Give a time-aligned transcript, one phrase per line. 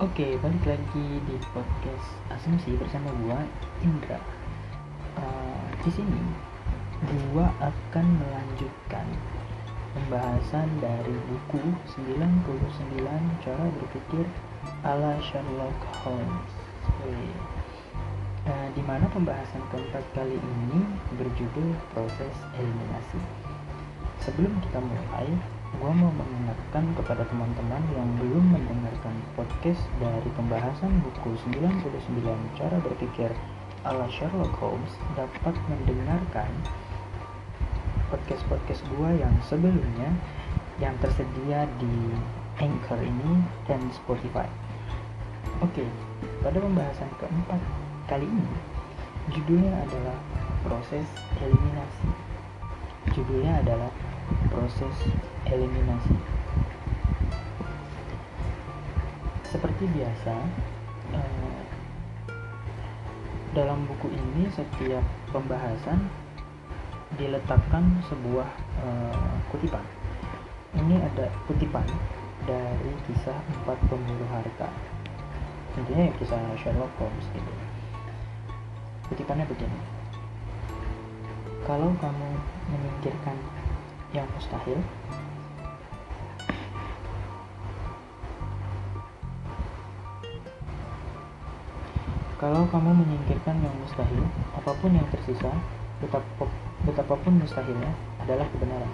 [0.00, 3.44] Oke, balik lagi di podcast Asumsi bersama gua
[3.84, 4.16] Indra.
[5.12, 6.24] Uh, di sini
[7.28, 9.04] gua akan melanjutkan
[9.92, 11.60] pembahasan dari buku
[12.00, 14.24] 99 Cara Berpikir
[14.88, 16.52] ala Sherlock Holmes.
[18.48, 20.80] Uh, di mana pembahasan keempat kali ini
[21.20, 23.20] berjudul proses eliminasi.
[24.24, 25.28] Sebelum kita mulai,
[25.78, 33.30] gue mau mengingatkan kepada teman-teman yang belum mendengarkan podcast dari pembahasan buku 99 cara berpikir
[33.86, 36.50] ala Sherlock Holmes dapat mendengarkan
[38.10, 40.10] podcast-podcast gue yang sebelumnya
[40.82, 41.94] yang tersedia di
[42.58, 43.40] Anchor ini
[43.70, 44.50] dan Spotify.
[45.62, 45.86] Oke,
[46.42, 47.62] pada pembahasan keempat
[48.10, 48.48] kali ini
[49.30, 50.18] judulnya adalah
[50.66, 51.06] proses
[51.38, 52.08] eliminasi.
[53.16, 53.90] Judulnya adalah
[54.50, 54.96] proses
[55.46, 56.14] eliminasi.
[59.46, 60.34] Seperti biasa,
[61.14, 61.62] eh,
[63.50, 65.02] dalam buku ini setiap
[65.34, 66.06] pembahasan
[67.18, 68.46] diletakkan sebuah
[68.86, 69.82] eh, kutipan.
[70.70, 71.86] Ini ada kutipan
[72.46, 74.70] dari kisah empat pemburu harta.
[75.78, 77.52] Intinya ya kisah Sherlock Holmes gitu.
[79.10, 79.78] Kutipannya begini.
[81.66, 82.28] Kalau kamu
[82.70, 83.36] menyingkirkan
[84.14, 84.78] yang mustahil,
[92.40, 94.24] Kalau kamu menyingkirkan yang mustahil,
[94.56, 95.52] apa pun yang tersisa,
[96.00, 96.48] betapa,
[96.88, 97.92] betapapun mustahilnya,
[98.24, 98.88] adalah kebenaran.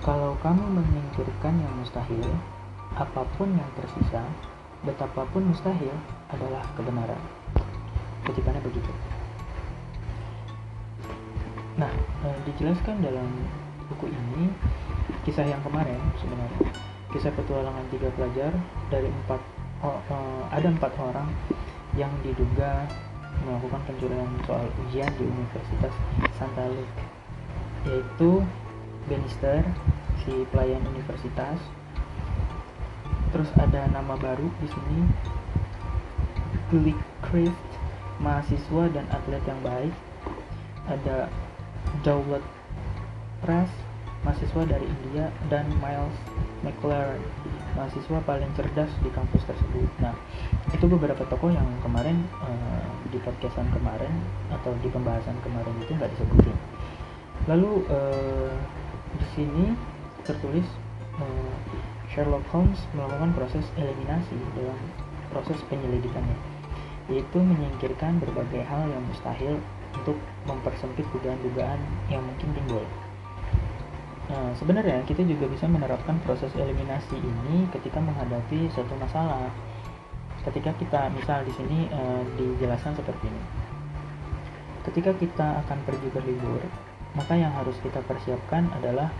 [0.00, 2.24] Kalau kamu menyingkirkan yang mustahil,
[2.96, 4.24] apa pun yang tersisa,
[4.88, 5.92] betapapun mustahil,
[6.32, 7.20] adalah kebenaran.
[8.24, 9.11] Kutipannya begitu.
[11.80, 11.92] Nah,
[12.28, 13.28] eh, dijelaskan dalam
[13.88, 14.52] buku ini
[15.24, 16.68] kisah yang kemarin sebenarnya.
[17.12, 18.52] Kisah petualangan tiga pelajar
[18.88, 19.40] dari empat
[19.84, 21.28] uh, ada empat orang
[21.98, 22.88] yang diduga
[23.44, 25.92] melakukan pencurian soal ujian di Universitas
[26.38, 26.96] Santa Luke
[27.82, 28.46] yaitu
[29.10, 29.66] Bannister
[30.22, 31.58] si pelayan universitas.
[33.34, 34.98] Terus ada nama baru di sini
[36.70, 37.68] Gilchrist
[38.22, 39.94] mahasiswa dan atlet yang baik.
[40.86, 41.26] Ada
[42.02, 42.44] Dowlett
[43.42, 43.70] Press
[44.22, 46.14] mahasiswa dari India dan Miles
[46.62, 47.18] McLaren,
[47.74, 49.90] mahasiswa paling cerdas di kampus tersebut.
[49.98, 50.14] Nah,
[50.70, 54.14] itu beberapa tokoh yang kemarin uh, di podcastan kemarin
[54.54, 56.54] atau di pembahasan kemarin itu nggak disebutin.
[57.50, 58.54] Lalu uh,
[59.18, 59.74] di sini
[60.22, 60.66] tertulis
[61.18, 61.54] uh,
[62.14, 64.78] Sherlock Holmes melakukan proses eliminasi dalam
[65.34, 66.38] proses penyelidikannya,
[67.10, 69.58] yaitu menyingkirkan berbagai hal yang mustahil
[69.96, 70.16] untuk
[70.48, 72.84] mempersempit dugaan-dugaan yang mungkin timbul.
[74.32, 79.52] Nah, sebenarnya kita juga bisa menerapkan proses eliminasi ini ketika menghadapi suatu masalah.
[80.42, 82.00] Ketika kita, misal di sini e,
[82.40, 83.44] dijelaskan seperti ini.
[84.82, 86.64] Ketika kita akan pergi berlibur,
[87.14, 89.12] maka yang harus kita persiapkan adalah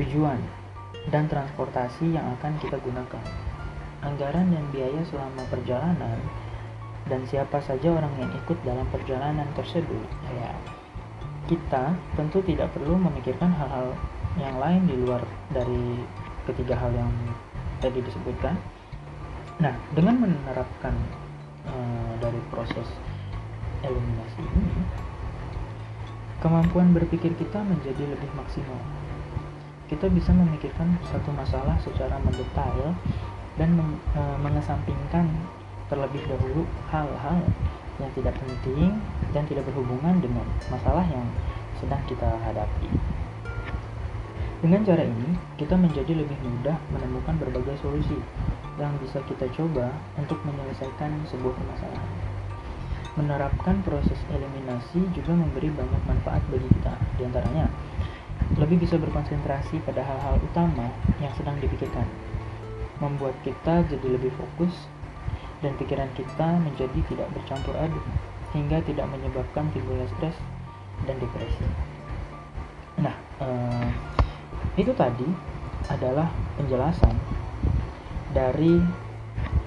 [0.00, 0.40] tujuan
[1.10, 3.24] dan transportasi yang akan kita gunakan.
[4.06, 6.18] Anggaran dan biaya selama perjalanan
[7.10, 10.06] dan siapa saja orang yang ikut dalam perjalanan tersebut.
[10.34, 10.50] Ya,
[11.50, 13.92] kita tentu tidak perlu memikirkan hal-hal
[14.38, 15.98] yang lain di luar dari
[16.46, 17.10] ketiga hal yang
[17.82, 18.54] tadi disebutkan.
[19.58, 20.94] Nah, dengan menerapkan
[21.66, 22.88] uh, dari proses
[23.82, 24.74] eliminasi ini,
[26.38, 28.80] kemampuan berpikir kita menjadi lebih maksimal.
[29.90, 32.96] Kita bisa memikirkan satu masalah secara mendetail
[33.60, 33.76] dan
[34.16, 35.28] uh, mengesampingkan
[35.92, 37.44] terlebih dahulu hal-hal
[38.00, 38.96] yang tidak penting
[39.36, 41.28] dan tidak berhubungan dengan masalah yang
[41.76, 42.88] sedang kita hadapi.
[44.64, 48.16] Dengan cara ini, kita menjadi lebih mudah menemukan berbagai solusi
[48.80, 52.12] yang bisa kita coba untuk menyelesaikan sebuah permasalahan.
[53.12, 57.68] Menerapkan proses eliminasi juga memberi banyak manfaat bagi kita, di antaranya
[58.56, 60.88] lebih bisa berkonsentrasi pada hal-hal utama
[61.20, 62.08] yang sedang dipikirkan,
[63.04, 64.88] membuat kita jadi lebih fokus
[65.62, 68.04] dan pikiran kita menjadi tidak bercampur aduk
[68.52, 70.36] hingga tidak menyebabkan timbulnya stres
[71.08, 71.66] dan depresi.
[73.00, 73.88] Nah, eh,
[74.76, 75.24] itu tadi
[75.88, 76.28] adalah
[76.60, 77.16] penjelasan
[78.36, 78.82] dari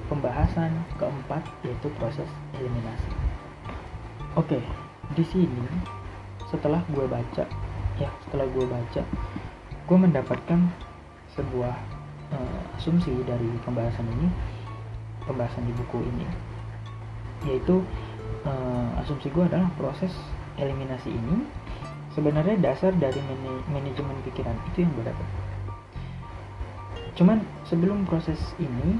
[0.05, 0.71] pembahasan
[1.01, 3.11] keempat yaitu proses eliminasi.
[4.37, 4.61] Oke,
[5.15, 5.65] di sini
[6.45, 7.45] setelah gue baca
[7.95, 9.03] ya setelah gue baca
[9.85, 10.59] gue mendapatkan
[11.35, 11.75] sebuah
[12.33, 14.27] uh, asumsi dari pembahasan ini
[15.25, 16.27] pembahasan di buku ini
[17.45, 17.81] yaitu
[18.47, 20.13] uh, asumsi gue adalah proses
[20.57, 21.45] eliminasi ini
[22.15, 23.19] sebenarnya dasar dari
[23.69, 25.17] manajemen pikiran itu yang berat
[27.15, 27.37] cuman
[27.67, 28.97] sebelum proses ini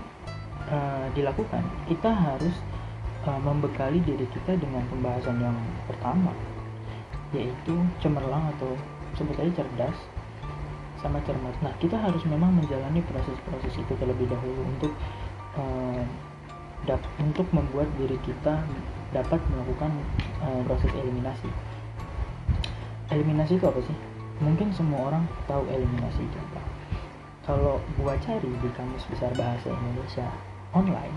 [0.70, 2.56] uh, dilakukan kita harus
[3.26, 5.58] uh, membekali diri kita dengan pembahasan yang
[5.90, 6.32] pertama
[7.34, 8.78] yaitu cemerlang atau
[9.18, 9.98] sebut aja cerdas
[11.04, 11.54] sama cermat.
[11.62, 14.92] Nah, kita harus memang menjalani proses-proses itu terlebih dahulu untuk
[15.58, 16.02] uh,
[17.18, 18.62] untuk membuat diri kita
[19.12, 19.92] dapat melakukan
[20.44, 21.50] uh, proses eliminasi.
[23.10, 23.98] Eliminasi itu apa sih?
[24.44, 26.76] Mungkin semua orang tahu eliminasi itu apa
[27.46, 30.26] kalau gua cari di kamus besar bahasa Indonesia
[30.74, 31.14] online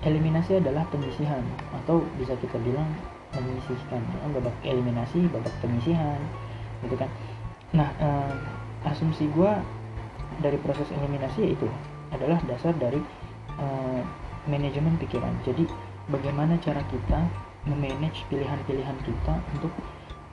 [0.00, 1.44] eliminasi adalah penyisihan
[1.84, 2.88] atau bisa kita bilang
[3.36, 6.16] menyisihkan ya, babak eliminasi babak penyisihan
[6.80, 7.12] gitu kan
[7.76, 9.60] nah eh, asumsi gua
[10.40, 11.68] dari proses eliminasi yaitu
[12.08, 12.96] adalah dasar dari
[13.58, 14.00] eh,
[14.48, 15.66] manajemen pikiran jadi
[16.08, 17.20] bagaimana cara kita
[17.68, 19.72] memanage pilihan-pilihan kita untuk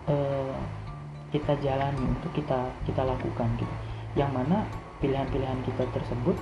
[0.08, 0.56] eh,
[1.36, 3.76] kita jalani untuk kita kita lakukan gitu
[4.16, 4.64] yang mana
[5.04, 6.38] pilihan-pilihan kita tersebut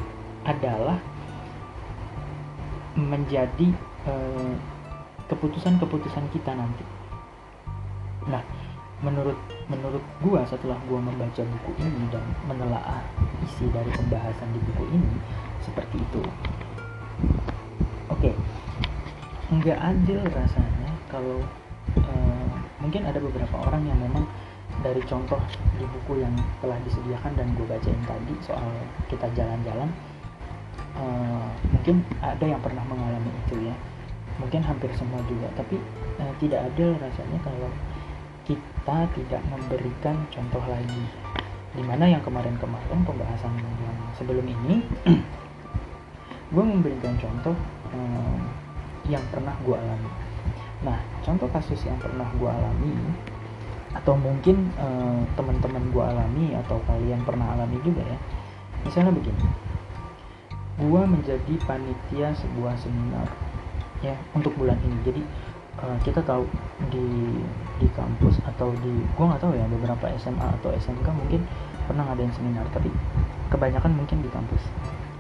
[0.46, 1.02] adalah
[2.94, 3.74] menjadi
[4.06, 4.54] eh,
[5.26, 6.86] keputusan-keputusan kita nanti.
[8.30, 8.44] Nah,
[9.02, 9.36] menurut
[9.68, 13.02] menurut gua setelah gua membaca buku ini dan menelaah
[13.42, 15.18] isi dari pembahasan di buku ini
[15.66, 16.22] seperti itu.
[18.12, 18.34] Oke, okay.
[19.52, 21.40] nggak adil rasanya kalau
[22.00, 24.26] uh, mungkin ada beberapa orang yang memang
[24.82, 25.40] dari contoh
[25.78, 28.68] di buku yang telah disediakan dan gue bacain tadi soal
[29.08, 29.90] kita jalan-jalan
[30.98, 33.76] uh, mungkin ada yang pernah mengalami itu ya
[34.42, 35.78] mungkin hampir semua juga tapi
[36.18, 37.70] uh, tidak ada rasanya kalau
[38.44, 41.04] kita tidak memberikan contoh lagi
[41.74, 44.84] di mana yang kemarin-kemarin pembahasan yang sebelum ini
[46.54, 47.58] gue memberikan contoh
[47.98, 48.40] uh,
[49.10, 50.12] yang pernah gue alami.
[50.86, 52.94] Nah contoh kasus yang pernah gue alami
[53.94, 58.18] atau mungkin uh, teman-teman gue alami atau kalian pernah alami juga ya.
[58.86, 59.46] Misalnya begini
[60.74, 63.30] gue menjadi panitia sebuah seminar
[64.06, 64.98] ya untuk bulan ini.
[65.02, 65.22] Jadi
[65.82, 66.46] uh, kita tahu
[66.94, 67.42] di
[67.82, 71.42] di kampus atau di gue nggak tahu ya beberapa SMA atau SMK mungkin
[71.90, 72.94] pernah ngadain seminar tapi
[73.50, 74.64] kebanyakan mungkin di kampus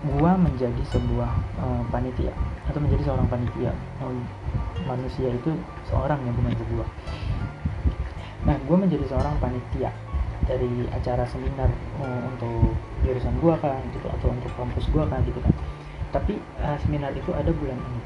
[0.04, 1.32] gue menjadi sebuah
[1.64, 2.36] uh, panitia
[2.68, 3.72] atau menjadi seorang panitia.
[4.84, 5.56] Manusia itu
[5.88, 6.88] seorang yang bukan sebuah
[8.44, 9.88] nah gue menjadi seorang panitia
[10.44, 11.72] dari acara seminar
[12.04, 12.76] uh, untuk
[13.08, 15.56] jurusan gue kan gitu atau untuk kampus gue kan gitu kan.
[16.12, 18.02] Tapi uh, seminar itu ada bulan ini.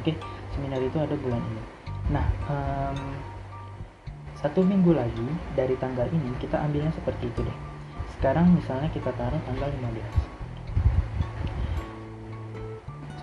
[0.00, 0.16] Oke okay?
[0.56, 1.62] seminar itu ada bulan ini.
[2.08, 2.98] Nah um,
[4.40, 7.58] satu minggu lagi dari tanggal ini kita ambilnya seperti itu deh.
[8.16, 10.35] Sekarang misalnya kita taruh tanggal 15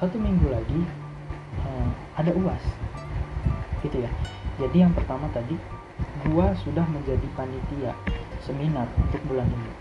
[0.04, 0.84] satu minggu lagi
[1.64, 1.88] uh,
[2.20, 2.60] ada uas.
[3.80, 4.12] Gitu ya.
[4.60, 5.56] Jadi yang pertama tadi
[6.28, 7.96] gua sudah menjadi panitia
[8.44, 9.72] seminar untuk bulan ini.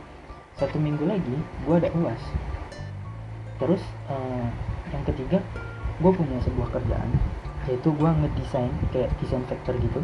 [0.54, 1.34] Satu minggu lagi
[1.66, 2.22] gua ada uas.
[3.58, 4.46] Terus uh,
[4.94, 5.42] yang ketiga
[5.98, 7.10] gue punya sebuah kerjaan
[7.70, 10.02] yaitu gue ngedesain kayak desain vector gitu.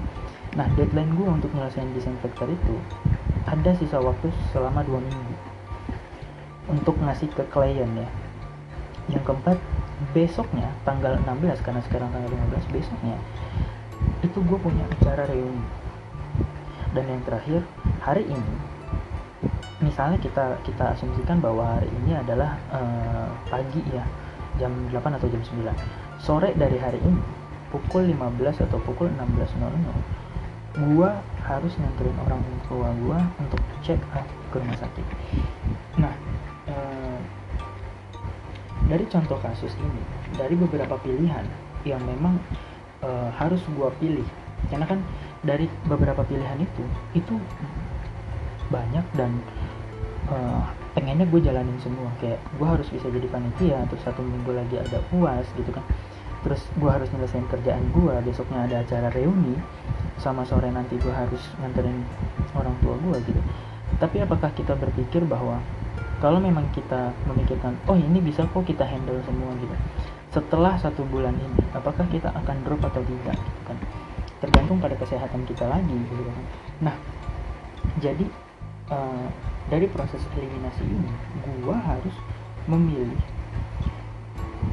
[0.55, 2.75] Nah deadline gue untuk nyelesain desain vector itu
[3.47, 5.35] ada sisa waktu selama dua minggu
[6.71, 8.09] untuk ngasih ke klien ya.
[9.11, 9.59] Yang keempat
[10.15, 13.17] besoknya tanggal 16 karena sekarang tanggal 15 besoknya
[14.23, 15.63] itu gue punya acara reuni.
[16.95, 17.61] Dan yang terakhir
[18.01, 18.55] hari ini
[19.79, 24.03] misalnya kita kita asumsikan bahwa hari ini adalah uh, pagi ya
[24.59, 25.71] jam 8 atau jam 9
[26.19, 27.23] sore dari hari ini
[27.71, 33.63] pukul 15 atau pukul 16.00 gua harus nganterin orang tua gua untuk
[34.19, 35.07] up ke rumah sakit
[38.89, 40.03] dari contoh kasus ini
[40.35, 41.45] dari beberapa pilihan
[41.85, 42.41] yang memang
[43.05, 44.25] uh, harus gua pilih
[44.67, 44.99] karena kan
[45.47, 47.35] dari beberapa pilihan itu itu
[48.69, 49.31] banyak dan
[50.29, 52.11] uh, pengennya gue jalanin semua.
[52.19, 55.85] Kayak gue harus bisa jadi panitia terus satu minggu lagi ada puas gitu kan.
[56.43, 59.55] Terus gue harus nyelesain kerjaan gue besoknya ada acara reuni
[60.19, 62.03] sama sore nanti gue harus nganterin
[62.59, 63.41] orang tua gue gitu.
[63.99, 65.63] Tapi apakah kita berpikir bahwa
[66.19, 69.75] kalau memang kita memikirkan oh ini bisa kok kita handle semua gitu.
[70.29, 73.79] Setelah satu bulan ini apakah kita akan drop atau tidak gitu kan?
[74.39, 76.45] Tergantung pada kesehatan kita lagi gitu kan.
[76.91, 76.95] Nah
[78.03, 78.27] jadi
[78.91, 79.27] uh,
[79.71, 81.11] dari proses eliminasi ini
[81.63, 82.15] gua harus
[82.69, 83.19] memilih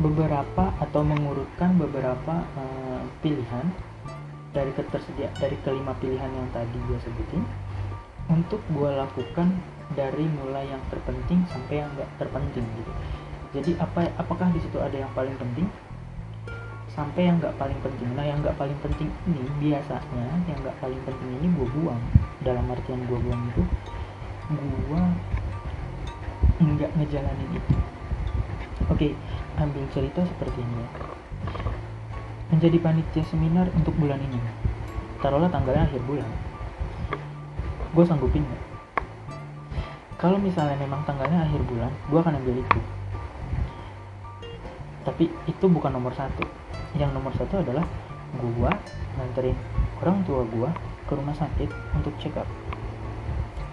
[0.02, 3.70] beberapa atau mengurutkan beberapa uh, pilihan
[4.52, 7.44] dari ketersedia dari kelima pilihan yang tadi gue sebutin
[8.32, 9.52] untuk gue lakukan
[9.94, 12.92] dari mulai yang terpenting sampai yang gak terpenting gitu.
[13.56, 15.64] Jadi apa apakah di situ ada yang paling penting?
[16.92, 18.08] Sampai yang nggak paling penting.
[18.12, 22.02] Nah yang nggak paling penting ini biasanya yang nggak paling penting ini gue buang.
[22.44, 23.64] Dalam artian gue buang itu
[24.52, 25.02] gue
[26.68, 27.74] nggak ngejalanin itu.
[28.92, 29.08] Oke
[29.56, 30.90] ambil cerita seperti ini ya.
[32.52, 34.40] Menjadi panitia seminar untuk bulan ini.
[35.24, 36.28] Taruhlah tanggalnya akhir bulan.
[37.96, 38.75] Gue sanggupin nggak
[40.16, 42.80] kalau misalnya memang tanggalnya akhir bulan gue akan ambil itu.
[45.06, 46.44] Tapi itu bukan nomor satu.
[46.98, 47.86] Yang nomor satu adalah
[48.36, 48.74] gua
[49.16, 49.56] nganterin
[50.02, 50.70] orang tua gua
[51.06, 52.50] ke rumah sakit untuk check up.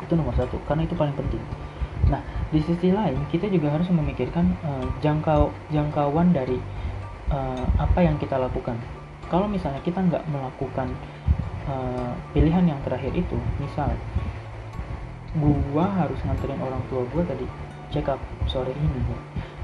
[0.05, 1.41] Itu nomor satu karena itu paling penting.
[2.13, 2.21] Nah
[2.53, 6.61] di sisi lain kita juga harus memikirkan uh, jangkau jangkauan dari
[7.33, 8.77] uh, apa yang kita lakukan.
[9.33, 10.93] Kalau misalnya kita nggak melakukan
[11.65, 13.89] uh, pilihan yang terakhir itu misal
[15.39, 17.49] gua harus nganterin orang tua gua tadi
[17.89, 19.01] check up sore ini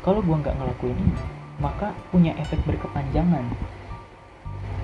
[0.00, 3.44] kalau gua nggak ngelakuin ini maka punya efek berkepanjangan.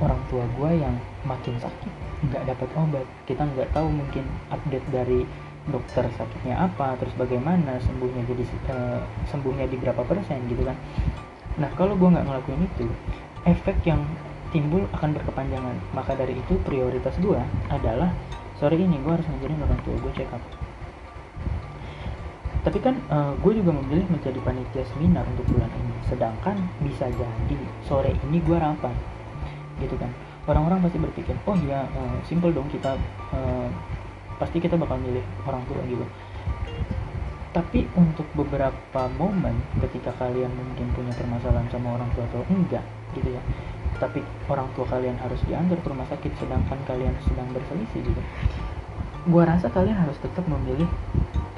[0.03, 1.93] Orang tua gue yang makin sakit
[2.27, 3.07] nggak dapat obat.
[3.31, 5.23] Kita nggak tahu mungkin update dari
[5.65, 9.01] dokter sakitnya apa terus bagaimana sembuhnya jadi uh,
[9.33, 10.77] sembuhnya di berapa persen gitu kan.
[11.63, 12.85] Nah kalau gue nggak ngelakuin itu
[13.47, 14.03] efek yang
[14.51, 15.79] timbul akan berkepanjangan.
[15.95, 17.39] Maka dari itu prioritas gue
[17.71, 18.11] adalah
[18.59, 20.43] sore ini gue harus ngajarin orang tua gue check up
[22.65, 25.95] tapi kan uh, eh, gue juga memilih menjadi panitia seminar untuk bulan ini.
[26.09, 28.97] Sedangkan bisa jadi sore ini gue rapat.
[29.77, 30.09] Gitu kan.
[30.49, 32.97] Orang-orang pasti berpikir oh iya uh, simple dong kita
[33.37, 33.69] uh,
[34.41, 36.05] pasti kita bakal milih orang tua gitu.
[37.53, 39.55] Tapi untuk beberapa momen
[39.85, 43.45] ketika kalian mungkin punya permasalahan sama orang tua atau enggak gitu ya.
[44.01, 48.23] Tapi orang tua kalian harus diantar ke rumah sakit sedangkan kalian sedang berselisih gitu.
[49.29, 50.89] Gua rasa kalian harus tetap memilih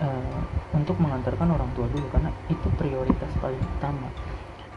[0.01, 0.39] uh,
[0.77, 4.09] untuk mengantarkan orang tua dulu karena itu prioritas paling utama.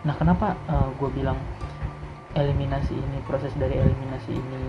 [0.08, 1.36] Nah kenapa uh, eh, gue bilang
[2.38, 4.62] eliminasi ini proses dari eliminasi ini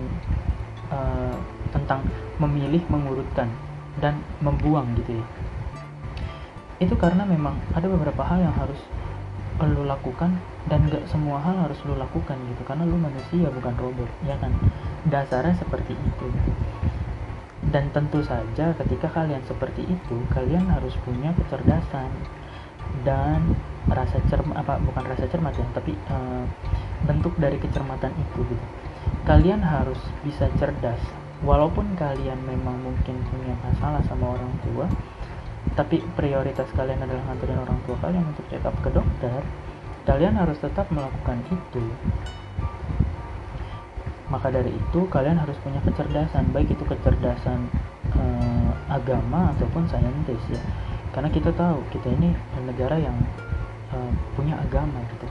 [0.91, 1.35] uh,
[1.71, 2.03] tentang
[2.41, 3.47] memilih mengurutkan
[4.03, 5.25] dan membuang gitu ya?
[6.81, 8.81] Itu karena memang ada beberapa hal yang harus
[9.61, 14.09] lo lakukan dan gak semua hal harus lo lakukan gitu karena lo manusia bukan robot
[14.25, 14.51] ya kan?
[15.07, 16.27] Dasarnya seperti itu
[17.71, 22.11] dan tentu saja ketika kalian seperti itu kalian harus punya kecerdasan
[23.07, 23.55] dan
[23.87, 26.43] rasa cermat apa bukan rasa cermat ya tapi uh,
[27.07, 28.65] bentuk dari kecermatan itu gitu.
[29.25, 31.01] Kalian harus bisa cerdas.
[31.41, 34.85] Walaupun kalian memang mungkin punya masalah sama orang tua
[35.77, 39.39] tapi prioritas kalian adalah nganterin orang tua kalian untuk check up ke dokter
[40.03, 41.83] kalian harus tetap melakukan itu
[44.31, 47.67] maka dari itu kalian harus punya kecerdasan baik itu kecerdasan
[48.15, 50.63] uh, agama ataupun saintis ya.
[51.11, 52.31] Karena kita tahu kita ini
[52.63, 53.13] negara yang
[53.91, 55.27] uh, punya agama gitu.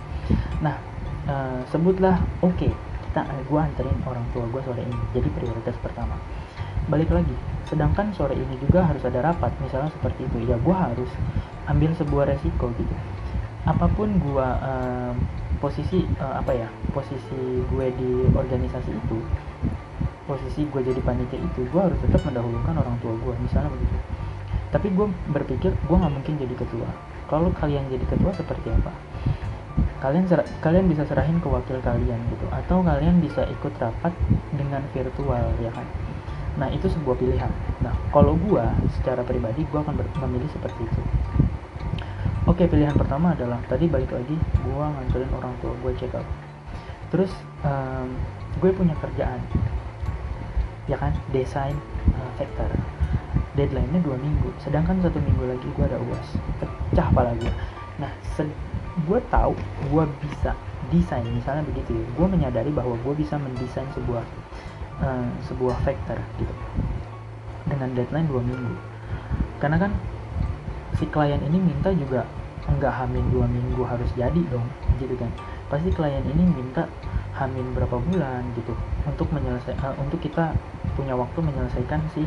[0.60, 0.76] Nah
[1.24, 2.72] uh, sebutlah oke okay,
[3.08, 5.04] kita uh, gue anterin orang tua gue sore ini.
[5.16, 6.20] Jadi prioritas pertama.
[6.92, 7.32] Balik lagi
[7.72, 10.44] sedangkan sore ini juga harus ada rapat misalnya seperti itu.
[10.44, 11.08] Ya gue harus
[11.72, 12.94] ambil sebuah resiko gitu.
[13.64, 15.16] Apa pun gue uh,
[15.60, 19.18] posisi uh, apa ya posisi gue di organisasi itu
[20.24, 23.96] posisi gue jadi panitia itu gue harus tetap mendahulukan orang tua gue misalnya begitu.
[24.70, 26.88] Tapi gue berpikir gue nggak mungkin jadi ketua.
[27.28, 28.92] Kalau kalian jadi ketua seperti apa?
[30.00, 30.24] Kalian
[30.64, 34.16] kalian bisa serahin ke wakil kalian gitu atau kalian bisa ikut rapat
[34.56, 35.84] dengan virtual ya kan?
[36.56, 37.52] Nah itu sebuah pilihan.
[37.84, 38.64] Nah kalau gue
[38.96, 41.02] secara pribadi gue akan memilih seperti itu
[42.50, 46.26] Oke pilihan pertama adalah tadi balik lagi gue nganterin orang tua gue check up
[47.14, 47.30] terus
[47.62, 48.10] um,
[48.58, 49.38] gue punya kerjaan.
[50.90, 51.14] Ya kan?
[51.30, 51.78] Desain
[52.10, 52.66] uh, vektor.
[53.54, 56.28] Deadline-nya dua minggu sedangkan satu minggu lagi gue ada uas.
[56.58, 57.54] Pecah pala gue
[58.02, 58.10] nah
[59.06, 59.54] gue tahu
[59.86, 60.50] gue bisa
[60.90, 61.22] desain.
[61.30, 64.26] Misalnya begitu ya gue menyadari bahwa gue bisa mendesain sebuah
[65.06, 66.54] uh, sebuah vektor gitu.
[67.70, 68.74] Dengan deadline dua minggu.
[69.62, 69.94] Karena kan
[70.98, 72.26] si klien ini minta juga
[72.68, 74.66] nggak hamil dua minggu harus jadi dong
[75.00, 75.30] gitu kan.
[75.72, 76.84] Pasti klien ini minta
[77.36, 78.76] hamil berapa bulan gitu.
[79.06, 80.52] Untuk menyelesaikan uh, untuk kita
[80.98, 82.26] punya waktu menyelesaikan si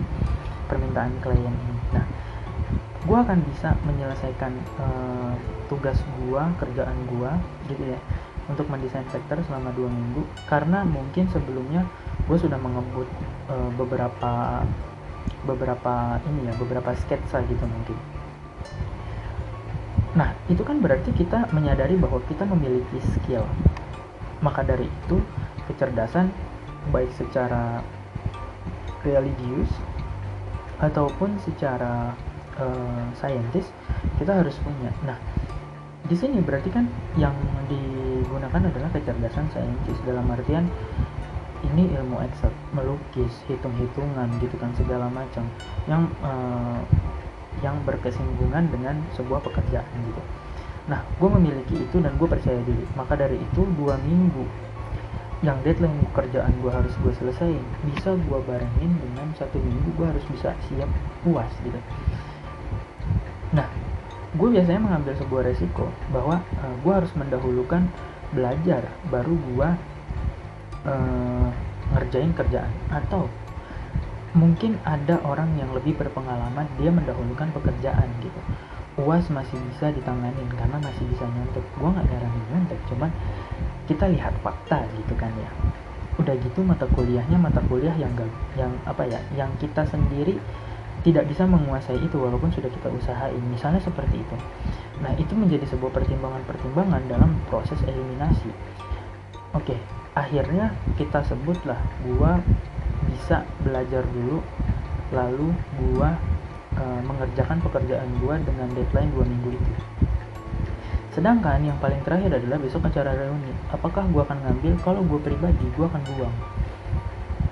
[0.72, 1.76] permintaan klien ini.
[1.94, 2.06] Nah
[3.04, 5.36] gue akan bisa menyelesaikan uh,
[5.68, 7.32] tugas gue kerjaan gue
[7.68, 8.00] gitu ya
[8.48, 10.24] untuk mendesain vektor selama dua minggu.
[10.50, 11.86] Karena mungkin sebelumnya
[12.26, 13.08] gue sudah mengebut
[13.52, 14.64] uh, beberapa
[15.44, 18.13] beberapa ini ya beberapa sketsa gitu mungkin
[20.14, 23.46] Nah, itu kan berarti kita menyadari bahwa kita memiliki skill.
[24.46, 25.18] Maka dari itu,
[25.66, 26.30] kecerdasan
[26.92, 27.80] baik secara
[29.02, 29.72] religius
[30.84, 32.12] ataupun secara
[32.60, 33.08] uh,
[34.20, 34.92] kita harus punya.
[35.08, 35.18] Nah,
[36.06, 37.34] di sini berarti kan yang
[37.72, 40.64] di digunakan adalah kecerdasan saintis dalam artian
[41.76, 45.44] ini ilmu eksak melukis hitung-hitungan gitu kan segala macam
[45.92, 46.80] yang uh,
[47.62, 50.22] yang berkesinggungan dengan sebuah pekerjaan gitu.
[50.90, 52.84] Nah gue memiliki itu dan gue percaya diri.
[52.98, 54.44] Maka dari itu dua minggu
[55.44, 60.24] yang deadline pekerjaan gue harus gue selesaiin bisa gue barengin dengan satu minggu gue harus
[60.32, 60.88] bisa siap
[61.28, 61.80] puas gitu.
[63.52, 63.68] Nah
[64.34, 67.86] gue biasanya mengambil sebuah resiko bahwa uh, eh, gue harus mendahulukan
[68.34, 68.82] belajar
[69.14, 69.70] baru gue
[70.90, 71.50] uh,
[71.94, 72.72] ngerjain kerjaan.
[72.90, 73.30] Atau
[74.34, 78.40] mungkin ada orang yang lebih berpengalaman dia mendahulukan pekerjaan gitu.
[78.98, 81.66] Uas masih bisa ditanganin karena masih bisa nyontek.
[81.78, 83.10] Gue nggak nyaranin nyontek cuman
[83.86, 85.50] kita lihat fakta gitu kan ya.
[86.18, 90.38] Udah gitu mata kuliahnya mata kuliah yang gak, yang apa ya yang kita sendiri
[91.02, 93.42] tidak bisa menguasai itu walaupun sudah kita usahain.
[93.50, 94.38] Misalnya seperti itu.
[95.02, 98.50] Nah itu menjadi sebuah pertimbangan-pertimbangan dalam proses eliminasi.
[99.54, 99.78] Oke
[100.14, 102.38] akhirnya kita sebutlah gua
[103.14, 104.42] bisa belajar dulu
[105.14, 106.18] lalu gua
[106.74, 109.72] e, mengerjakan pekerjaan gua dengan deadline dua minggu itu.
[111.14, 113.54] Sedangkan yang paling terakhir adalah besok acara reuni.
[113.70, 114.74] Apakah gua akan ngambil?
[114.82, 116.36] Kalau gua pribadi gua akan buang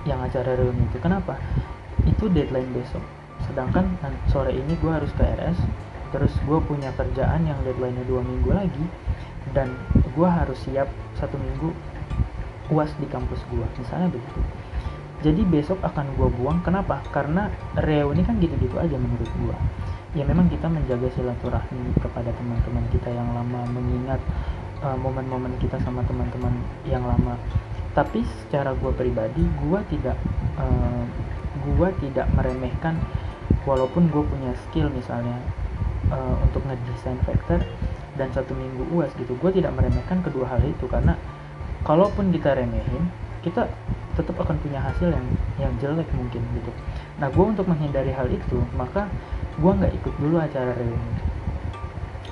[0.10, 0.98] yang acara reuni itu.
[0.98, 1.38] Kenapa?
[2.10, 3.06] Itu deadline besok.
[3.46, 3.94] Sedangkan
[4.34, 5.62] sore ini gua harus ke RS
[6.12, 8.86] terus gue punya kerjaan yang deadline-nya dua minggu lagi
[9.56, 11.72] dan gue harus siap satu minggu
[12.68, 13.64] puas di kampus gua.
[13.80, 14.44] Misalnya begitu
[15.22, 16.60] jadi besok akan gua buang.
[16.66, 17.02] Kenapa?
[17.14, 19.56] Karena reuni kan gitu-gitu aja menurut gua.
[20.18, 24.20] Ya memang kita menjaga silaturahmi kepada teman-teman kita yang lama mengingat
[24.84, 26.52] uh, momen-momen kita sama teman-teman
[26.90, 27.40] yang lama.
[27.96, 30.18] Tapi secara gua pribadi gua tidak
[30.60, 31.04] uh,
[31.64, 32.98] gua tidak meremehkan
[33.66, 35.38] walaupun gue punya skill misalnya
[36.10, 37.62] uh, untuk ngedesain vector
[38.18, 39.38] dan satu minggu uas gitu.
[39.38, 41.16] Gue tidak meremehkan kedua hal itu karena
[41.86, 43.10] kalaupun kita remehin
[43.42, 43.68] kita
[44.14, 46.72] tetap akan punya hasil yang yang jelek mungkin gitu
[47.18, 49.08] nah gue untuk menghindari hal itu maka
[49.58, 51.16] gue nggak ikut dulu acara reuni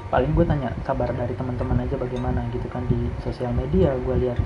[0.09, 4.39] paling gue tanya kabar dari teman-teman aja bagaimana gitu kan di sosial media gue lihat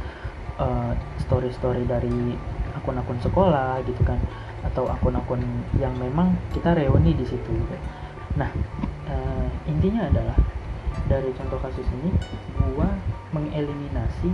[0.60, 0.91] uh,
[1.23, 2.36] story-story dari
[2.76, 4.19] akun-akun sekolah gitu kan
[4.63, 5.43] atau akun-akun
[5.80, 7.76] yang memang kita reuni di situ gitu.
[8.36, 8.52] nah
[9.08, 10.36] uh, intinya adalah
[11.08, 12.12] dari contoh kasus ini
[12.60, 12.89] gue
[13.32, 14.30] mengeliminasi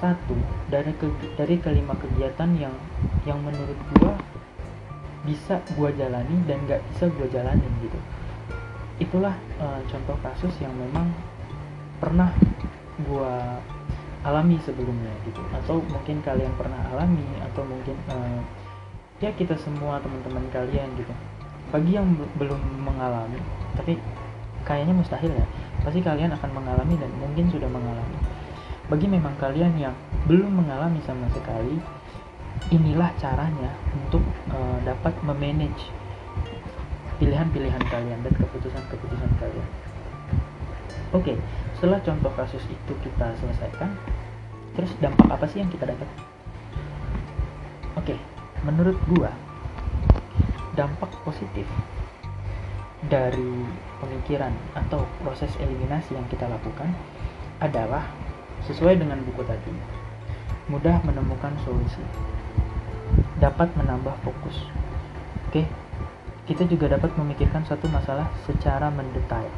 [0.00, 0.32] satu
[0.72, 2.72] dari ke, dari kelima kegiatan yang
[3.28, 4.16] yang menurut gua
[5.28, 7.98] bisa gua jalani dan gak bisa gua jalanin gitu.
[8.96, 11.12] Itulah uh, contoh kasus yang memang
[12.00, 12.32] pernah
[13.04, 13.60] gua
[14.24, 15.44] alami sebelumnya gitu.
[15.52, 18.40] Atau mungkin kalian pernah alami atau mungkin uh,
[19.20, 21.12] ya kita semua teman-teman kalian gitu.
[21.70, 22.08] Bagi yang
[22.40, 23.36] belum mengalami
[23.76, 24.00] tapi
[24.64, 25.46] kayaknya mustahil ya.
[25.84, 28.29] Pasti kalian akan mengalami dan mungkin sudah mengalami
[28.90, 29.94] bagi memang kalian yang
[30.26, 31.78] belum mengalami sama sekali,
[32.74, 35.94] inilah caranya untuk uh, dapat memanage
[37.22, 39.68] pilihan-pilihan kalian dan keputusan-keputusan kalian.
[41.14, 41.38] Oke,
[41.78, 43.94] setelah contoh kasus itu kita selesaikan,
[44.74, 46.08] terus dampak apa sih yang kita dapat?
[47.94, 48.18] Oke,
[48.66, 49.30] menurut gua
[50.74, 51.66] dampak positif
[53.06, 53.66] dari
[54.02, 56.90] pemikiran atau proses eliminasi yang kita lakukan
[57.60, 58.06] adalah
[58.68, 59.72] Sesuai dengan buku tadi,
[60.68, 62.02] mudah menemukan solusi,
[63.40, 64.68] dapat menambah fokus.
[65.50, 65.66] Oke,
[66.46, 69.50] kita juga dapat memikirkan satu masalah secara mendetail.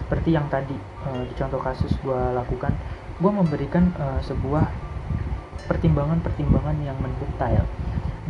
[0.00, 0.76] Seperti yang tadi
[1.08, 2.72] uh, di contoh kasus gue lakukan,
[3.18, 4.70] gue memberikan uh, sebuah
[5.66, 7.66] pertimbangan-pertimbangan yang mendetail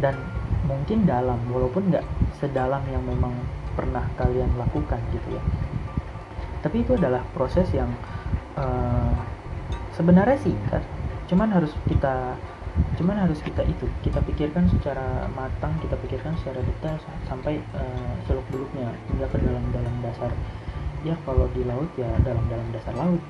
[0.01, 0.17] dan
[0.65, 2.05] mungkin dalam, walaupun nggak
[2.41, 3.33] sedalam yang memang
[3.77, 5.43] pernah kalian lakukan gitu ya.
[6.65, 7.93] Tapi itu adalah proses yang
[8.57, 9.15] uh,
[9.97, 10.85] sebenarnya singkat
[11.27, 12.37] cuman harus kita
[13.01, 18.45] cuman harus kita itu kita pikirkan secara matang kita pikirkan secara detail sampai uh, seluk
[18.53, 20.29] beluknya hingga ke dalam dalam dasar.
[21.05, 23.23] Ya kalau di laut ya dalam dalam dasar laut.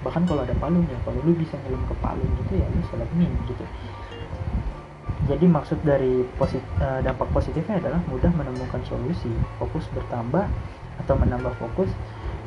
[0.00, 3.32] Bahkan kalau ada palung ya kalau lu bisa nyelam ke palung gitu ya lu selemin
[3.44, 3.64] gitu.
[5.28, 10.48] Jadi maksud dari posit, uh, dampak positifnya adalah mudah menemukan solusi fokus bertambah
[11.04, 11.92] atau menambah fokus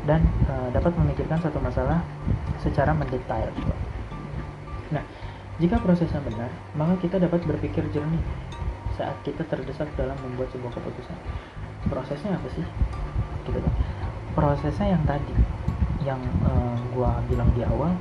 [0.03, 0.19] dan
[0.51, 2.03] uh, dapat memikirkan satu masalah
[2.59, 3.49] secara mendetail.
[4.91, 5.03] Nah,
[5.57, 8.21] jika prosesnya benar, maka kita dapat berpikir jernih
[8.99, 11.17] saat kita terdesak dalam membuat sebuah keputusan.
[11.87, 12.65] Prosesnya apa sih?
[13.47, 13.73] Gitu kan.
[14.33, 15.35] Prosesnya yang tadi,
[16.03, 17.95] yang uh, gua bilang di awal,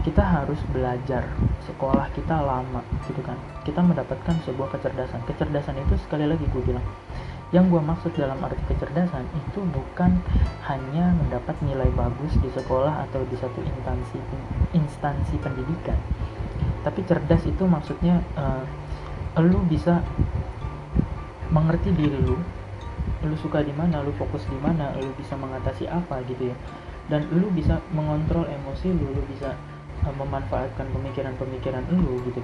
[0.00, 1.28] kita harus belajar
[1.68, 3.36] sekolah kita lama gitu kan
[3.68, 6.84] kita mendapatkan sebuah kecerdasan kecerdasan itu sekali lagi gue bilang
[7.50, 10.22] yang gue maksud dalam arti kecerdasan itu bukan
[10.70, 14.18] hanya mendapat nilai bagus di sekolah atau di satu instansi
[14.70, 15.98] instansi pendidikan.
[16.86, 18.62] Tapi cerdas itu maksudnya uh,
[19.42, 19.98] lu bisa
[21.50, 22.38] mengerti diri lu
[23.26, 26.56] lu suka di mana lu fokus di mana lu bisa mengatasi apa gitu ya.
[27.10, 29.58] Dan lu bisa mengontrol emosi lu lu bisa
[30.06, 32.38] uh, memanfaatkan pemikiran-pemikiran lu gitu.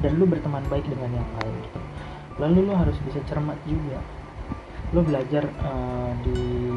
[0.00, 1.80] Dan lu berteman baik dengan yang lain gitu.
[2.40, 4.00] Lalu lu harus bisa cermat juga
[4.92, 6.68] lo belajar uh, di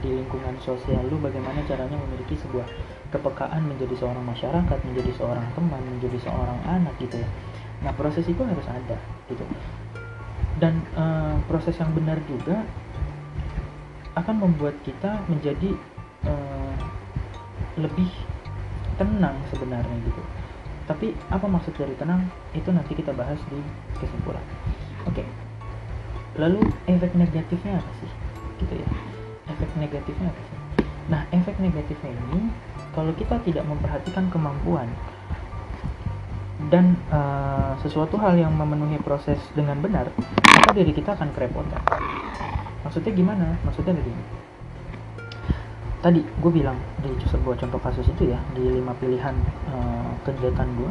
[0.00, 2.64] di lingkungan sosial lu bagaimana caranya memiliki sebuah
[3.12, 7.28] kepekaan menjadi seorang masyarakat menjadi seorang teman menjadi seorang anak gitu ya.
[7.84, 8.96] Nah proses itu harus ada
[9.28, 9.44] gitu.
[10.60, 12.64] Dan uh, proses yang benar juga
[14.14, 15.72] akan membuat kita menjadi
[16.28, 16.74] uh,
[17.80, 18.08] lebih
[19.00, 20.22] tenang sebenarnya gitu.
[20.84, 22.28] Tapi apa maksud dari tenang?
[22.52, 23.58] Itu nanti kita bahas di
[23.96, 24.44] kesimpulan.
[25.08, 25.24] Oke.
[25.24, 25.49] okay
[26.40, 28.10] lalu efek negatifnya apa sih?
[28.64, 28.88] Gitu ya.
[29.52, 30.56] Efek negatifnya apa sih?
[31.12, 32.48] Nah efek negatifnya ini
[32.96, 34.88] kalau kita tidak memperhatikan kemampuan
[36.72, 40.12] dan uh, sesuatu hal yang memenuhi proses dengan benar
[40.44, 41.82] maka diri kita akan kerepotan.
[42.84, 43.46] Maksudnya gimana?
[43.64, 44.12] Maksudnya dari
[46.00, 49.36] tadi gue bilang di sebuah contoh kasus itu ya di lima pilihan
[49.68, 50.90] uh, kegiatan gue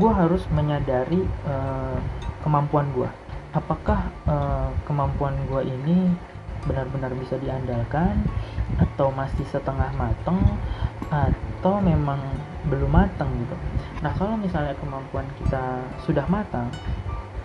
[0.00, 2.00] gue harus menyadari uh,
[2.40, 3.08] kemampuan gue
[3.54, 6.10] apakah uh, kemampuan gue ini
[6.66, 8.24] benar-benar bisa diandalkan
[8.80, 10.40] atau masih setengah mateng
[11.12, 12.18] atau memang
[12.66, 13.56] belum matang gitu.
[14.00, 16.72] Nah kalau misalnya kemampuan kita sudah matang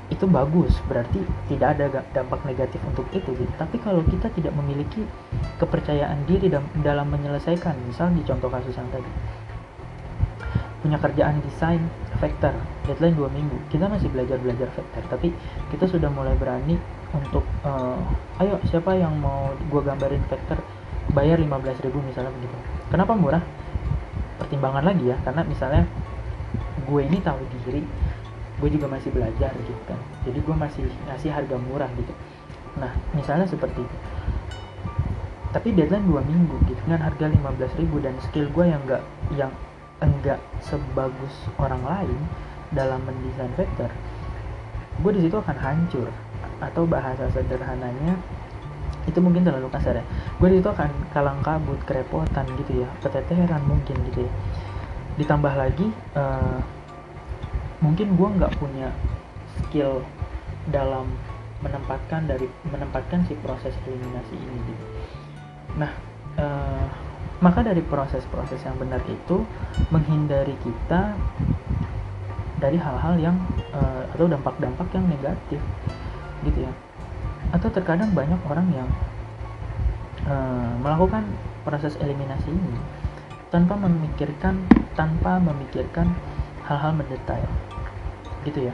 [0.09, 3.53] itu bagus berarti tidak ada dampak negatif untuk itu gitu.
[3.59, 5.05] Tapi kalau kita tidak memiliki
[5.61, 6.49] kepercayaan diri
[6.81, 9.11] dalam menyelesaikan misal di contoh kasus yang tadi
[10.79, 11.83] punya kerjaan desain
[12.19, 12.53] vektor
[12.85, 13.57] deadline dua minggu.
[13.71, 15.31] Kita masih belajar belajar vektor tapi
[15.71, 16.75] kita sudah mulai berani
[17.15, 17.97] untuk uh,
[18.43, 20.59] ayo siapa yang mau gue gambarin vektor
[21.09, 22.55] bayar 15.000 misalnya begitu.
[22.93, 23.41] Kenapa murah?
[24.37, 25.83] Pertimbangan lagi ya karena misalnya
[26.85, 27.81] gue ini tahu diri
[28.59, 29.99] gue juga masih belajar gitu kan.
[30.27, 32.13] Jadi gue masih ngasih harga murah gitu.
[32.77, 33.97] Nah misalnya seperti itu.
[35.49, 39.01] Tapi deadline dua minggu gitu dengan harga 15.000 dan skill gue yang enggak
[39.33, 39.49] yang
[39.99, 42.19] enggak sebagus orang lain
[42.71, 43.91] dalam mendesain vektor
[44.99, 46.09] gue di situ akan hancur.
[46.59, 48.19] Atau bahasa sederhananya
[49.07, 50.05] itu mungkin terlalu kasar ya.
[50.37, 54.31] Gue di situ akan kalang kabut kerepotan gitu ya keteteran mungkin gitu ya.
[55.15, 55.87] Ditambah lagi
[56.19, 56.59] uh,
[57.79, 58.91] mungkin gue nggak punya
[59.59, 60.03] skill
[60.67, 61.07] dalam
[61.63, 64.83] menempatkan dari menempatkan si proses eliminasi ini gitu.
[65.79, 65.91] Nah
[66.35, 66.87] uh,
[67.39, 69.47] maka dari proses-proses yang benar itu
[69.91, 71.15] menghindari kita
[72.59, 73.39] dari hal-hal yang
[73.71, 75.61] uh, atau dampak-dampak yang negatif
[76.43, 76.71] gitu ya.
[77.55, 78.89] Atau terkadang banyak orang yang
[80.27, 81.23] uh, melakukan
[81.63, 82.75] proses eliminasi ini
[83.49, 84.67] tanpa memikirkan
[84.99, 86.11] tanpa memikirkan
[86.67, 87.47] hal-hal mendetail
[88.43, 88.73] gitu ya.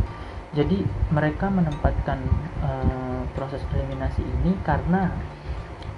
[0.58, 0.82] Jadi
[1.14, 2.18] mereka menempatkan
[2.66, 5.14] uh, proses eliminasi ini karena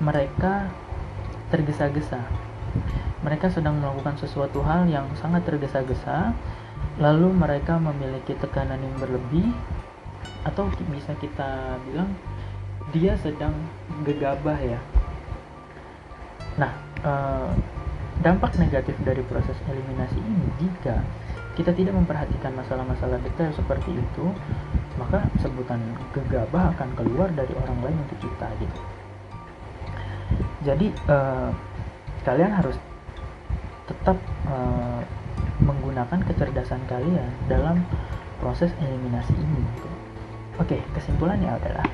[0.04, 0.68] mereka
[1.48, 2.47] tergesa-gesa
[3.26, 6.32] mereka sedang melakukan sesuatu hal yang sangat tergesa-gesa,
[7.02, 9.50] lalu mereka memiliki tekanan yang berlebih,
[10.46, 12.14] atau bisa kita bilang
[12.96, 13.52] dia sedang
[14.08, 14.80] gegabah ya.
[16.56, 16.72] Nah,
[17.04, 17.50] eh,
[18.24, 21.04] dampak negatif dari proses eliminasi ini jika
[21.54, 24.26] kita tidak memperhatikan masalah-masalah detail seperti itu,
[25.02, 25.82] maka sebutan
[26.14, 28.80] gegabah akan keluar dari orang lain untuk kita gitu.
[30.66, 31.50] Jadi eh,
[32.28, 32.76] kalian harus
[33.88, 34.20] tetap
[34.52, 35.00] uh,
[35.64, 37.88] menggunakan kecerdasan kalian dalam
[38.44, 39.64] proses eliminasi ini.
[40.60, 41.88] Oke, kesimpulannya adalah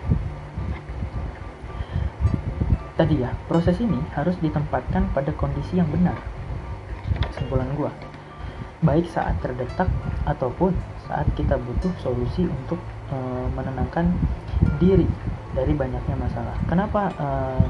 [2.94, 6.18] tadi ya proses ini harus ditempatkan pada kondisi yang benar.
[7.30, 7.94] Kesimpulan gua,
[8.82, 9.90] baik saat terdetak
[10.26, 10.74] ataupun
[11.06, 12.82] saat kita butuh solusi untuk
[13.14, 14.10] uh, menenangkan
[14.82, 15.06] diri
[15.54, 16.58] dari banyaknya masalah.
[16.66, 17.66] Kenapa uh,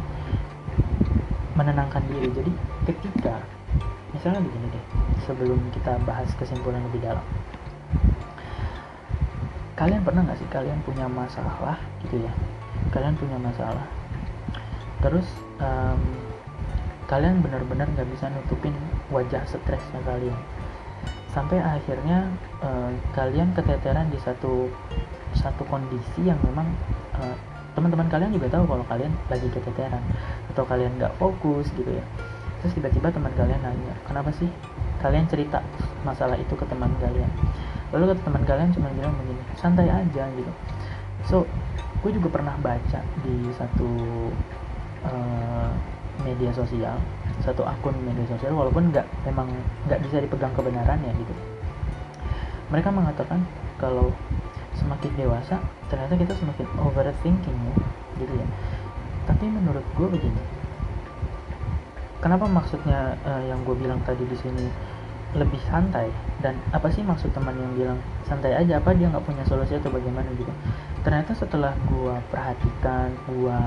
[1.54, 2.30] menenangkan diri?
[2.34, 2.52] Jadi
[2.90, 3.42] ketika
[4.14, 4.86] misalnya begini deh
[5.26, 7.26] sebelum kita bahas kesimpulan lebih dalam.
[9.74, 12.32] Kalian pernah nggak sih kalian punya masalah gitu ya?
[12.94, 13.86] Kalian punya masalah.
[15.02, 15.26] Terus
[15.58, 16.02] um,
[17.10, 18.74] kalian benar-benar nggak bisa nutupin
[19.10, 20.38] wajah stresnya kalian.
[21.34, 22.30] Sampai akhirnya
[22.62, 24.70] uh, kalian keteteran di satu
[25.34, 26.70] satu kondisi yang memang
[27.18, 27.38] uh,
[27.74, 30.04] teman-teman kalian juga tahu kalau kalian lagi keteteran
[30.54, 32.06] atau kalian nggak fokus gitu ya.
[32.62, 34.48] Terus tiba-tiba teman kalian nanya kenapa sih
[35.04, 35.60] kalian cerita
[36.08, 37.28] masalah itu ke teman kalian?
[37.92, 40.52] Lalu kata teman kalian cuma bilang begini santai aja gitu.
[41.28, 41.46] So
[42.04, 43.90] gue juga pernah baca di satu
[45.08, 45.72] uh,
[46.22, 47.00] media sosial
[47.42, 49.50] satu akun media sosial walaupun nggak memang
[49.90, 51.34] nggak bisa dipegang kebenarannya gitu.
[52.70, 53.42] Mereka mengatakan
[53.82, 54.14] kalau
[54.78, 57.76] semakin dewasa ternyata kita semakin overthinking ya
[58.22, 58.48] gitu ya.
[59.30, 60.42] Tapi menurut gue begini.
[62.24, 64.66] Kenapa maksudnya uh, yang gue bilang tadi di sini
[65.36, 66.08] lebih santai?
[66.40, 68.80] Dan apa sih maksud teman yang bilang santai aja?
[68.80, 70.52] Apa dia nggak punya solusi atau bagaimana gitu?
[71.04, 73.58] Ternyata setelah gue perhatikan gue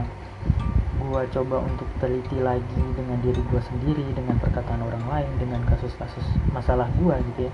[1.06, 6.24] gue coba untuk teliti lagi dengan diri gue sendiri dengan perkataan orang lain dengan kasus-kasus
[6.50, 7.52] masalah gue gitu ya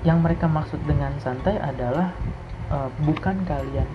[0.00, 2.12] yang mereka maksud dengan santai adalah
[2.72, 3.88] uh, bukan kalian.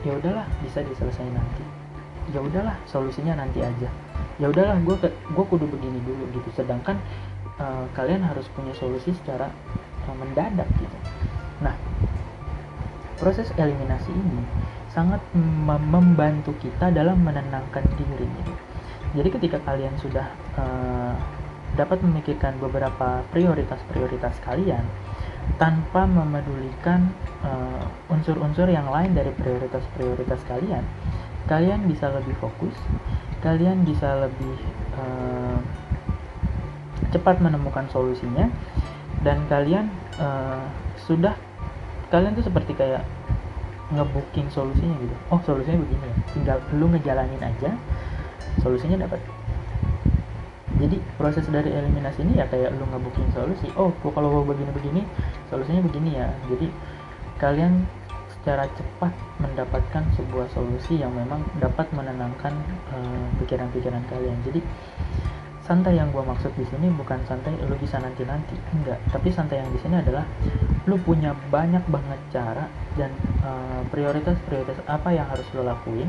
[0.00, 1.64] Ya udahlah bisa diselesaikan nanti.
[2.32, 3.88] Ya udahlah solusinya nanti aja.
[4.40, 6.48] Ya udahlah gue gue kudu begini dulu gitu.
[6.56, 6.96] Sedangkan
[7.60, 9.52] uh, kalian harus punya solusi secara
[10.08, 10.96] uh, mendadak gitu.
[11.60, 11.76] Nah
[13.20, 14.40] proses eliminasi ini
[14.96, 15.20] sangat
[15.68, 18.52] membantu kita dalam menenangkan diri gitu.
[19.10, 20.24] Jadi ketika kalian sudah
[20.56, 21.14] uh,
[21.76, 24.82] dapat memikirkan beberapa prioritas-prioritas kalian
[25.56, 27.10] tanpa memedulikan
[28.12, 30.84] unsur-unsur uh, yang lain dari prioritas-prioritas kalian.
[31.48, 32.76] Kalian bisa lebih fokus
[33.40, 34.56] kalian bisa lebih
[35.00, 35.58] uh,
[37.10, 38.52] cepat menemukan solusinya
[39.24, 39.88] dan kalian
[40.20, 40.64] uh,
[41.00, 41.34] sudah
[42.12, 43.02] kalian tuh seperti kayak
[43.90, 45.16] ngebooking solusinya gitu.
[45.32, 47.74] Oh solusinya begini tinggal lu ngejalanin aja
[48.60, 49.18] solusinya dapat.
[50.80, 55.02] Jadi proses dari eliminasi ini ya kayak lu ngebooking solusi oh kalau mau begini-begini
[55.50, 56.30] solusinya begini ya.
[56.48, 56.66] Jadi
[57.42, 57.84] kalian
[58.40, 62.56] secara cepat mendapatkan sebuah solusi yang memang dapat menenangkan
[62.96, 64.38] eh, pikiran-pikiran uh, kalian.
[64.48, 64.64] Jadi
[65.60, 68.96] santai yang gue maksud di sini bukan santai lu bisa nanti nanti enggak.
[69.12, 70.24] Tapi santai yang di sini adalah
[70.88, 72.64] lu punya banyak banget cara
[72.96, 73.12] dan
[73.44, 76.08] uh, prioritas prioritas apa yang harus lo lakuin.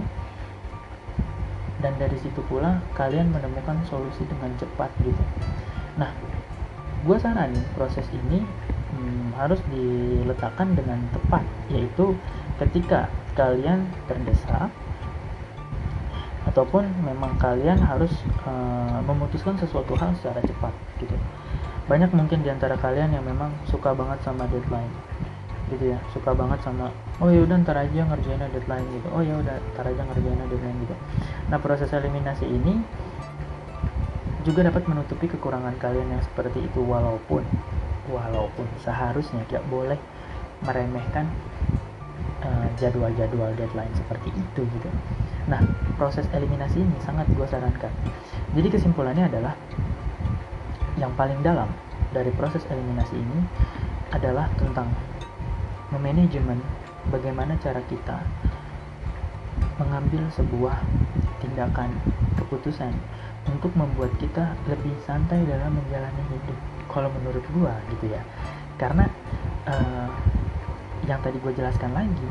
[1.84, 5.24] Dan dari situ pula kalian menemukan solusi dengan cepat gitu.
[6.00, 6.31] Nah
[7.02, 8.46] gue saranin proses ini
[8.94, 12.14] hmm, harus diletakkan dengan tepat yaitu
[12.62, 14.70] ketika kalian terdesak
[16.46, 18.12] ataupun memang kalian harus
[18.44, 21.16] uh, memutuskan sesuatu hal secara cepat gitu.
[21.86, 24.92] Banyak mungkin di antara kalian yang memang suka banget sama deadline
[25.72, 26.92] gitu ya suka banget sama
[27.24, 29.08] oh ya udah ntar aja ngerjainnya deadline gitu.
[29.16, 30.96] Oh ya udah ntar aja ngerjainnya deadline gitu.
[31.48, 32.84] Nah proses eliminasi ini
[34.42, 37.46] juga dapat menutupi kekurangan kalian yang seperti itu walaupun
[38.10, 39.98] walaupun seharusnya tidak boleh
[40.66, 41.30] meremehkan
[42.42, 44.90] uh, jadwal-jadwal deadline seperti itu gitu
[45.50, 45.62] Nah,
[45.98, 47.90] proses eliminasi ini sangat gue sarankan.
[48.54, 49.58] Jadi kesimpulannya adalah
[51.00, 51.72] yang paling dalam
[52.14, 53.40] dari proses eliminasi ini
[54.12, 54.92] adalah tentang
[55.90, 56.60] memanajemen
[57.10, 58.22] bagaimana cara kita
[59.80, 60.78] mengambil sebuah
[61.42, 61.90] tindakan
[62.38, 62.92] keputusan
[63.50, 66.58] untuk membuat kita lebih santai dalam menjalani hidup.
[66.92, 68.22] Kalau menurut gue gitu ya,
[68.78, 69.08] karena
[69.66, 70.10] uh,
[71.10, 72.30] yang tadi gue jelaskan lagi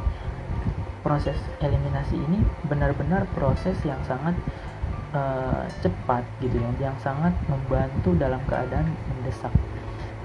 [1.00, 4.36] proses eliminasi ini benar-benar proses yang sangat
[5.16, 6.92] uh, cepat gitu ya.
[6.92, 9.52] Yang sangat membantu dalam keadaan mendesak.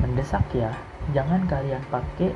[0.04, 0.76] Mendesak ya
[1.14, 2.34] jangan kalian pakai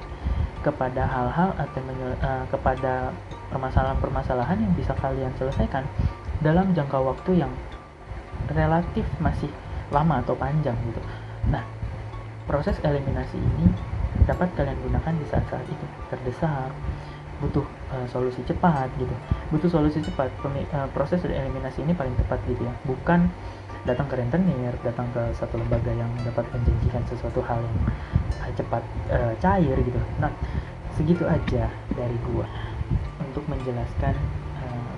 [0.60, 1.82] kepada hal-hal atau
[2.20, 3.16] uh, kepada
[3.50, 5.88] permasalahan-permasalahan yang bisa kalian selesaikan
[6.44, 7.52] dalam jangka waktu yang
[8.60, 9.48] relatif masih
[9.96, 11.02] lama atau panjang gitu.
[11.48, 11.64] Nah,
[12.44, 13.72] proses eliminasi ini
[14.28, 15.86] dapat kalian gunakan di saat-saat itu.
[16.12, 16.72] Terdesak,
[17.40, 17.64] butuh
[17.96, 19.16] uh, solusi cepat gitu.
[19.56, 22.74] Butuh solusi cepat Pemi uh, proses eliminasi ini paling tepat gitu ya.
[22.84, 23.32] Bukan
[23.88, 27.80] datang ke rentenir datang ke satu lembaga yang dapat menjanjikan sesuatu hal yang
[28.44, 30.00] uh, cepat uh, cair gitu.
[30.20, 30.32] Nah
[31.00, 32.44] segitu aja dari gua
[33.24, 34.16] untuk menjelaskan
[34.60, 34.94] uh,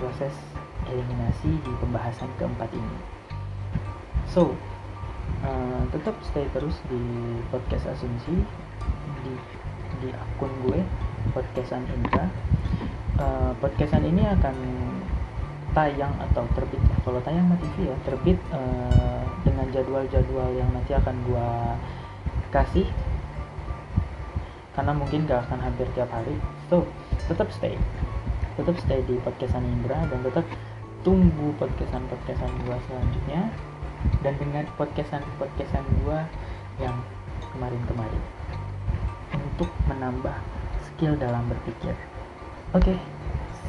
[0.00, 0.32] proses
[0.88, 2.98] eliminasi di pembahasan keempat ini.
[4.28, 4.52] So
[5.44, 7.02] uh, tetap stay terus di
[7.48, 8.34] podcast asumsi
[9.24, 9.32] di
[10.02, 10.80] di akun gue
[11.32, 12.28] podcastan Indra
[13.16, 14.56] uh, podcastan ini akan
[15.74, 21.14] tayang atau terbit kalau tayang mah TV ya terbit uh, dengan jadwal-jadwal yang nanti akan
[21.26, 21.48] gue
[22.54, 22.86] kasih.
[24.74, 26.34] Karena mungkin gak akan hampir tiap hari.
[26.70, 26.86] So
[27.26, 27.74] tetap stay.
[28.54, 30.46] Tetap stay di podcastan Indra dan tetap
[31.04, 33.52] tunggu podcastan podcastan gue selanjutnya
[34.24, 36.18] dan dengan podcastan podcastan gue
[36.80, 36.96] yang
[37.52, 38.24] kemarin-kemarin
[39.36, 40.32] untuk menambah
[40.80, 41.92] skill dalam berpikir.
[42.72, 42.98] Oke, okay,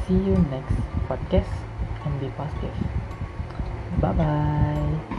[0.08, 1.52] see you next podcast
[2.08, 2.74] and be positive.
[4.00, 5.15] Bye bye.